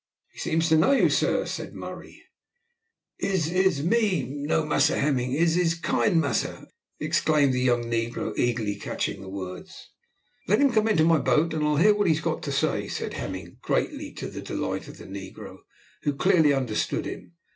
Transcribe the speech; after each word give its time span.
"He 0.31 0.39
seems 0.39 0.67
to 0.69 0.77
know 0.77 0.93
you, 0.93 1.11
sir," 1.11 1.45
said 1.45 1.75
Murray. 1.75 2.23
"Is, 3.19 3.51
is 3.51 3.83
me 3.83 4.23
know 4.23 4.65
Massa 4.65 4.97
Hemming; 4.97 5.33
is, 5.33 5.55
is, 5.55 5.75
kind 5.75 6.19
massa," 6.19 6.65
exclaimed 6.99 7.53
the 7.53 7.61
young 7.61 7.83
negro, 7.83 8.35
eagerly 8.35 8.77
catching 8.77 9.17
at 9.17 9.21
the 9.21 9.29
words. 9.29 9.91
"Let 10.47 10.57
him 10.59 10.71
come 10.73 10.87
into 10.87 11.03
my 11.05 11.19
boat, 11.19 11.53
and 11.53 11.63
I'll 11.63 11.75
hear 11.77 11.93
what 11.93 12.07
he 12.07 12.15
has 12.15 12.23
got 12.23 12.41
to 12.41 12.51
say," 12.51 12.87
said 12.87 13.13
Hemming, 13.13 13.59
greatly 13.61 14.11
to 14.13 14.27
the 14.27 14.41
delight 14.41 14.87
of 14.87 14.97
the 14.97 15.05
negro, 15.05 15.57
who 16.01 16.15
clearly 16.15 16.51
understood 16.51 17.05
him. 17.05 17.33